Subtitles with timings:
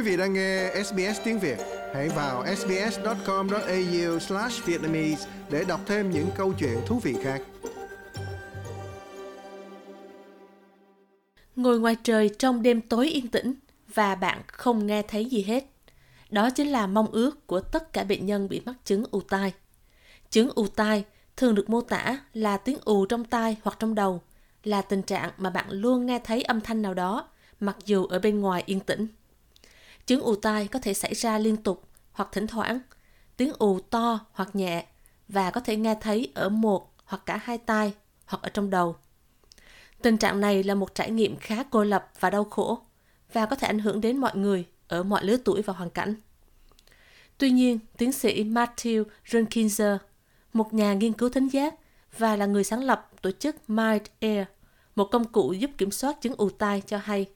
[0.00, 1.58] Quý vị đang nghe SBS tiếng Việt,
[1.94, 7.42] hãy vào sbs.com.au/vietnamese để đọc thêm những câu chuyện thú vị khác.
[11.56, 13.54] Ngồi ngoài trời trong đêm tối yên tĩnh
[13.94, 15.64] và bạn không nghe thấy gì hết.
[16.30, 19.52] Đó chính là mong ước của tất cả bệnh nhân bị mắc chứng ù tai.
[20.30, 21.04] Chứng ù tai
[21.36, 24.22] thường được mô tả là tiếng ù trong tai hoặc trong đầu,
[24.64, 27.28] là tình trạng mà bạn luôn nghe thấy âm thanh nào đó,
[27.60, 29.06] mặc dù ở bên ngoài yên tĩnh.
[30.10, 32.80] Chứng ù tai có thể xảy ra liên tục hoặc thỉnh thoảng,
[33.36, 34.86] tiếng ù to hoặc nhẹ
[35.28, 37.92] và có thể nghe thấy ở một hoặc cả hai tai
[38.26, 38.96] hoặc ở trong đầu.
[40.02, 42.78] Tình trạng này là một trải nghiệm khá cô lập và đau khổ
[43.32, 46.14] và có thể ảnh hưởng đến mọi người ở mọi lứa tuổi và hoàn cảnh.
[47.38, 49.98] Tuy nhiên, tiến sĩ Matthew Runkinzer,
[50.52, 51.74] một nhà nghiên cứu thính giác
[52.18, 54.46] và là người sáng lập tổ chức Mind Air,
[54.96, 57.26] một công cụ giúp kiểm soát chứng ù tai cho hay,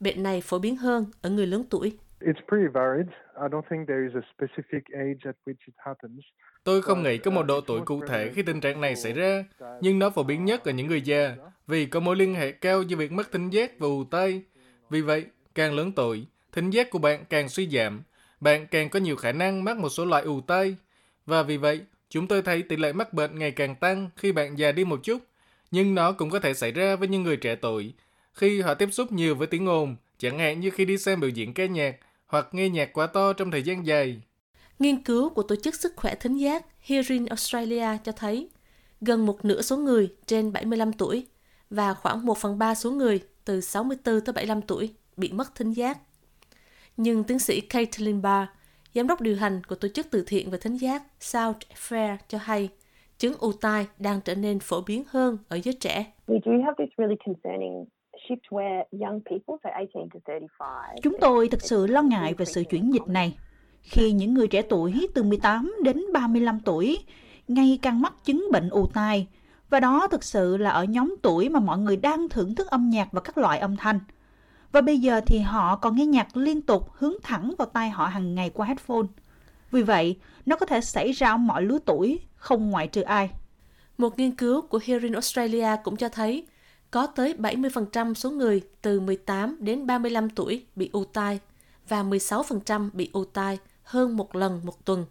[0.00, 1.96] bệnh này phổ biến hơn ở người lớn tuổi.
[2.20, 3.06] It's pretty varied.
[3.36, 6.24] I don't think there is a specific age at which it happens.
[6.64, 9.44] Tôi không nghĩ có một độ tuổi cụ thể khi tình trạng này xảy ra,
[9.80, 12.82] nhưng nó phổ biến nhất ở những người già, vì có mối liên hệ cao
[12.82, 14.42] giữa việc mất thính giác và ù tai.
[14.90, 18.02] Vì vậy, càng lớn tuổi, thính giác của bạn càng suy giảm,
[18.40, 20.76] bạn càng có nhiều khả năng mắc một số loại ù tai.
[21.26, 24.58] Và vì vậy, chúng tôi thấy tỷ lệ mắc bệnh ngày càng tăng khi bạn
[24.58, 25.18] già đi một chút,
[25.70, 27.94] nhưng nó cũng có thể xảy ra với những người trẻ tuổi
[28.32, 31.30] khi họ tiếp xúc nhiều với tiếng ồn, chẳng hạn như khi đi xem biểu
[31.30, 31.96] diễn ca nhạc
[32.26, 34.22] hoặc nghe nhạc quá to trong thời gian dài.
[34.78, 38.48] Nghiên cứu của Tổ chức Sức khỏe Thính giác Hearing Australia cho thấy
[39.00, 41.26] gần một nửa số người trên 75 tuổi
[41.70, 45.72] và khoảng 1 phần 3 số người từ 64 tới 75 tuổi bị mất thính
[45.72, 45.98] giác.
[46.96, 48.50] Nhưng tiến sĩ Caitlin Barr,
[48.94, 52.38] giám đốc điều hành của tổ chức từ thiện về thính giác South Fair cho
[52.38, 52.68] hay,
[53.18, 56.12] chứng ù tai đang trở nên phổ biến hơn ở giới trẻ.
[56.26, 57.84] We do have this really concerning
[61.02, 63.38] Chúng tôi thực sự lo ngại về sự chuyển dịch này.
[63.82, 66.98] Khi những người trẻ tuổi từ 18 đến 35 tuổi
[67.48, 69.26] ngày càng mắc chứng bệnh ù tai,
[69.70, 72.90] và đó thực sự là ở nhóm tuổi mà mọi người đang thưởng thức âm
[72.90, 74.00] nhạc và các loại âm thanh.
[74.72, 78.06] Và bây giờ thì họ còn nghe nhạc liên tục hướng thẳng vào tai họ
[78.06, 79.06] hàng ngày qua headphone.
[79.70, 83.30] Vì vậy, nó có thể xảy ra ở mọi lứa tuổi, không ngoại trừ ai.
[83.98, 86.46] Một nghiên cứu của Hearing Australia cũng cho thấy
[86.90, 91.40] có tới 70% số người từ 18 đến 35 tuổi bị ù tai
[91.88, 95.06] và 16% bị ù tai hơn một lần một tuần.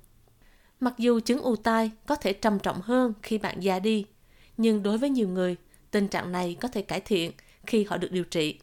[0.80, 4.06] Mặc dù chứng ù tai có thể trầm trọng hơn khi bạn già đi,
[4.58, 5.56] nhưng đối với nhiều người,
[5.92, 7.32] tình trạng này có thể cải thiện
[7.66, 8.60] khi họ được điều trị.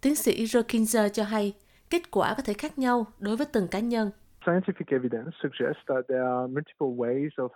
[0.00, 1.54] Tiến sĩ Rokinzer cho hay,
[1.90, 4.10] kết quả có thể khác nhau đối với từng cá nhân.
[4.44, 7.48] Scientific evidence suggests that there are multiple ways of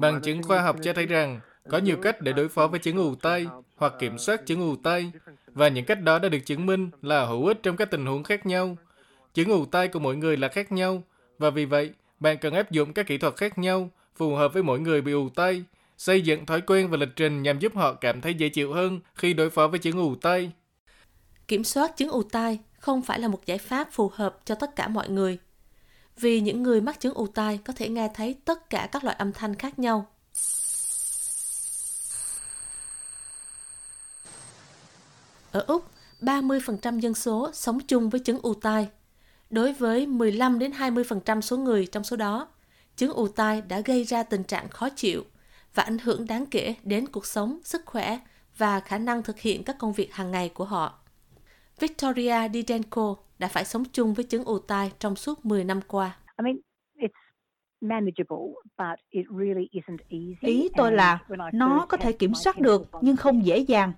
[0.00, 2.96] Bằng chứng khoa học cho thấy rằng có nhiều cách để đối phó với chứng
[2.96, 5.12] ù tai hoặc kiểm soát chứng ù tai,
[5.46, 8.24] và những cách đó đã được chứng minh là hữu ích trong các tình huống
[8.24, 8.76] khác nhau.
[9.34, 11.02] Chứng ù tai của mỗi người là khác nhau,
[11.38, 14.62] và vì vậy, bạn cần áp dụng các kỹ thuật khác nhau phù hợp với
[14.62, 15.64] mỗi người bị ù tai,
[15.98, 19.00] xây dựng thói quen và lịch trình nhằm giúp họ cảm thấy dễ chịu hơn
[19.14, 20.52] khi đối phó với chứng ù tai.
[21.48, 24.76] Kiểm soát chứng ù tai không phải là một giải pháp phù hợp cho tất
[24.76, 25.38] cả mọi người
[26.20, 29.16] vì những người mắc chứng ù tai có thể nghe thấy tất cả các loại
[29.18, 30.06] âm thanh khác nhau.
[35.52, 35.84] Ở Úc,
[36.20, 38.88] 30% dân số sống chung với chứng ù tai.
[39.50, 42.48] Đối với 15 đến 20% số người trong số đó,
[42.96, 45.24] chứng ù tai đã gây ra tình trạng khó chịu
[45.74, 48.18] và ảnh hưởng đáng kể đến cuộc sống, sức khỏe
[48.58, 50.98] và khả năng thực hiện các công việc hàng ngày của họ.
[51.80, 56.16] Victoria Didenko đã phải sống chung với chứng ù tai trong suốt 10 năm qua.
[60.40, 61.18] Ý tôi là
[61.52, 63.92] nó có thể kiểm soát được nhưng không dễ dàng.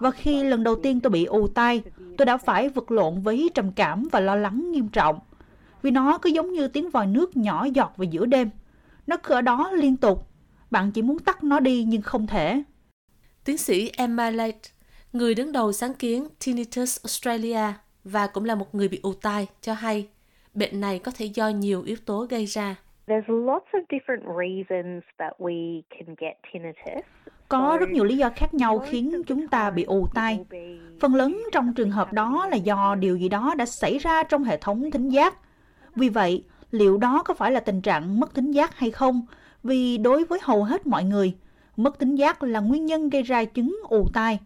[0.00, 1.82] Và khi lần đầu tiên tôi bị ù tai,
[2.18, 5.18] tôi đã phải vật lộn với trầm cảm và lo lắng nghiêm trọng.
[5.82, 8.50] Vì nó cứ giống như tiếng vòi nước nhỏ giọt vào giữa đêm.
[9.06, 10.26] Nó cứ ở đó liên tục.
[10.70, 12.62] Bạn chỉ muốn tắt nó đi nhưng không thể.
[13.44, 14.70] Tiến sĩ Emma Lake,
[15.12, 17.72] người đứng đầu sáng kiến Tinnitus Australia
[18.04, 20.08] và cũng là một người bị ù tai, cho hay
[20.54, 22.76] bệnh này có thể do nhiều yếu tố gây ra.
[27.50, 30.44] Có rất nhiều lý do khác nhau khiến chúng ta bị ù tai.
[31.00, 34.44] Phần lớn trong trường hợp đó là do điều gì đó đã xảy ra trong
[34.44, 35.34] hệ thống thính giác.
[35.96, 39.26] Vì vậy, liệu đó có phải là tình trạng mất thính giác hay không?
[39.62, 41.36] Vì đối với hầu hết mọi người,
[41.76, 44.38] mất thính giác là nguyên nhân gây ra chứng ù tai.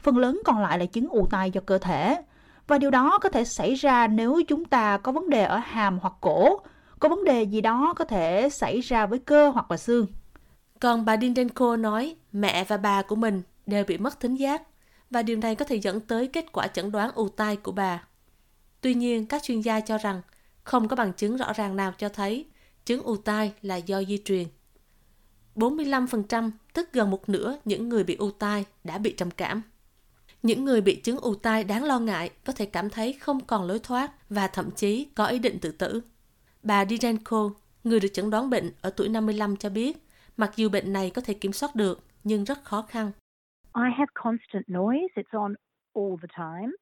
[0.00, 2.22] Phần lớn còn lại là chứng ù tai do cơ thể.
[2.66, 5.98] Và điều đó có thể xảy ra nếu chúng ta có vấn đề ở hàm
[6.02, 6.58] hoặc cổ,
[6.98, 10.06] có vấn đề gì đó có thể xảy ra với cơ hoặc là xương.
[10.80, 14.62] Còn bà Dindenko nói mẹ và bà của mình đều bị mất thính giác
[15.10, 18.04] và điều này có thể dẫn tới kết quả chẩn đoán ù tai của bà.
[18.80, 20.22] Tuy nhiên, các chuyên gia cho rằng
[20.62, 22.46] không có bằng chứng rõ ràng nào cho thấy
[22.84, 24.46] chứng ù tai là do di truyền.
[25.56, 29.62] 45%, tức gần một nửa những người bị ù tai đã bị trầm cảm.
[30.42, 33.66] Những người bị chứng ù tai đáng lo ngại có thể cảm thấy không còn
[33.66, 36.00] lối thoát và thậm chí có ý định tự tử.
[36.62, 37.50] Bà Direnko,
[37.84, 40.06] người được chẩn đoán bệnh ở tuổi 55 cho biết,
[40.36, 43.12] mặc dù bệnh này có thể kiểm soát được nhưng rất khó khăn.
[43.76, 45.54] I have constant noise, it's on
[45.94, 46.72] all the time.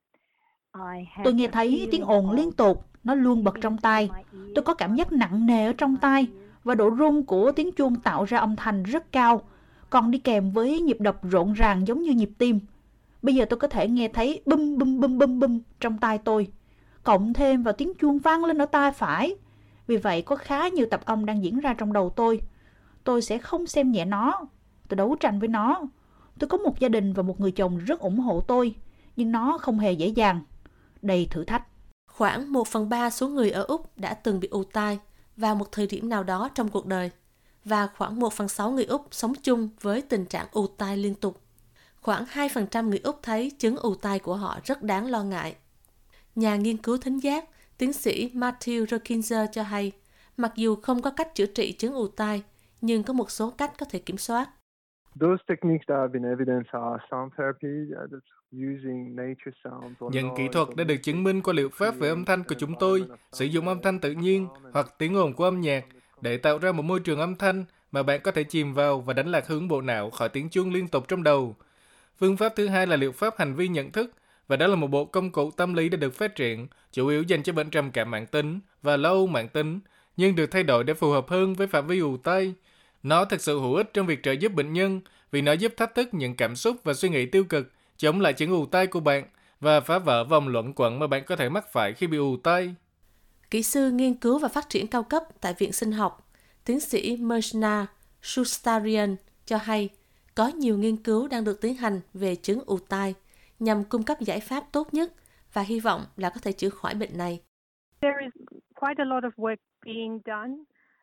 [1.24, 4.10] Tôi nghe thấy tiếng ồn liên tục, nó luôn bật trong tai.
[4.54, 6.28] Tôi có cảm giác nặng nề ở trong tai
[6.64, 9.42] và độ rung của tiếng chuông tạo ra âm thanh rất cao,
[9.90, 12.60] còn đi kèm với nhịp đập rộn ràng giống như nhịp tim.
[13.22, 16.48] Bây giờ tôi có thể nghe thấy bum bum bum bum bum trong tai tôi,
[17.02, 19.36] cộng thêm vào tiếng chuông vang lên ở tai phải.
[19.86, 22.40] Vì vậy có khá nhiều tập âm đang diễn ra trong đầu tôi.
[23.04, 24.40] Tôi sẽ không xem nhẹ nó.
[24.88, 25.82] Tôi đấu tranh với nó.
[26.38, 28.74] Tôi có một gia đình và một người chồng rất ủng hộ tôi,
[29.16, 30.40] nhưng nó không hề dễ dàng.
[31.02, 31.66] Đầy thử thách.
[32.06, 34.98] Khoảng 1 phần 3 số người ở Úc đã từng bị ù tai
[35.36, 37.10] vào một thời điểm nào đó trong cuộc đời
[37.64, 41.14] và khoảng 1 phần 6 người Úc sống chung với tình trạng ù tai liên
[41.14, 41.40] tục.
[42.00, 45.54] Khoảng 2% người Úc thấy chứng ù tai của họ rất đáng lo ngại.
[46.34, 49.92] Nhà nghiên cứu thính giác, tiến sĩ Matthew Rokinzer cho hay,
[50.36, 52.42] mặc dù không có cách chữa trị chứng ù tai,
[52.82, 54.50] nhưng có một số cách có thể kiểm soát.
[55.20, 57.68] Those techniques that have been evidenced are sound therapy,
[58.10, 61.96] that's using nature sounds or Những kỹ thuật đã được chứng minh qua liệu pháp
[61.98, 65.32] về âm thanh của chúng tôi, sử dụng âm thanh tự nhiên hoặc tiếng ồn
[65.34, 65.84] của âm nhạc
[66.20, 69.14] để tạo ra một môi trường âm thanh mà bạn có thể chìm vào và
[69.14, 71.56] đánh lạc hướng bộ não khỏi tiếng chuông liên tục trong đầu.
[72.18, 74.10] Phương pháp thứ hai là liệu pháp hành vi nhận thức,
[74.48, 77.22] và đó là một bộ công cụ tâm lý đã được phát triển, chủ yếu
[77.22, 79.80] dành cho bệnh trầm cảm mãn tính và lâu mãn tính,
[80.16, 82.54] nhưng được thay đổi để phù hợp hơn với phạm vi ù tai.
[83.02, 85.00] Nó thực sự hữu ích trong việc trợ giúp bệnh nhân
[85.30, 88.32] vì nó giúp thách thức những cảm xúc và suy nghĩ tiêu cực, chống lại
[88.32, 89.24] chứng ù tai của bạn
[89.60, 92.36] và phá vỡ vòng luẩn quẩn mà bạn có thể mắc phải khi bị ù
[92.36, 92.74] tai.
[93.50, 96.30] Kỹ sư nghiên cứu và phát triển cao cấp tại Viện Sinh học,
[96.64, 97.86] tiến sĩ Mershna
[98.22, 99.16] Shustarian
[99.46, 99.88] cho hay
[100.34, 103.14] có nhiều nghiên cứu đang được tiến hành về chứng ù tai
[103.58, 105.12] nhằm cung cấp giải pháp tốt nhất
[105.52, 107.40] và hy vọng là có thể chữa khỏi bệnh này.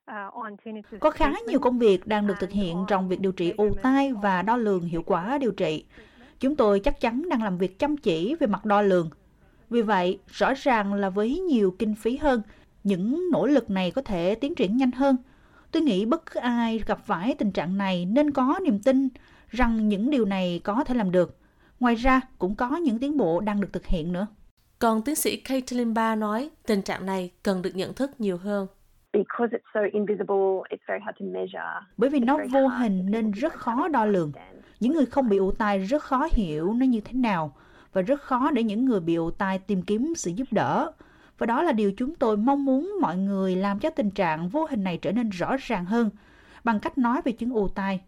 [0.10, 1.00] Uh, tinnitus.
[1.00, 4.14] Có khá nhiều công việc đang được thực hiện trong việc điều trị ù tai
[4.14, 5.86] và đo lường hiệu quả điều trị.
[6.40, 9.10] Chúng tôi chắc chắn đang làm việc chăm chỉ về mặt đo lường.
[9.70, 12.42] Vì vậy, rõ ràng là với nhiều kinh phí hơn,
[12.84, 15.18] những nỗ lực này có thể tiến triển nhanh hơn.
[15.72, 19.10] Tôi nghĩ bất cứ ai gặp phải tình trạng này nên có niềm tin
[19.50, 21.38] rằng những điều này có thể làm được.
[21.80, 24.28] Ngoài ra, cũng có những tiến bộ đang được thực hiện nữa.
[24.80, 28.68] Còn tiến sĩ Caitlin Barr nói tình trạng này cần được nhận thức nhiều hơn.
[29.14, 31.86] Because it's so invisible, it's very hard to measure.
[31.98, 34.32] Bởi vì nó vô hình nên rất khó đo lường.
[34.80, 37.56] Những người không bị ù tai rất khó hiểu nó như thế nào
[37.94, 40.92] và rất khó để những người bị ù tai tìm kiếm sự giúp đỡ.
[41.38, 44.66] Và đó là điều chúng tôi mong muốn mọi người làm cho tình trạng vô
[44.70, 46.10] hình này trở nên rõ ràng hơn
[46.64, 48.02] bằng cách nói về chứng ù tai.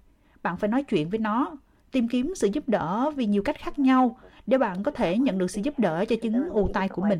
[0.43, 1.55] Bạn phải nói chuyện với nó,
[1.91, 5.37] tìm kiếm sự giúp đỡ vì nhiều cách khác nhau để bạn có thể nhận
[5.37, 7.19] được sự giúp đỡ cho chứng ù tai của mình.